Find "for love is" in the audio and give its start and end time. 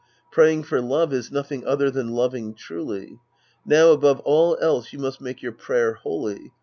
0.63-1.31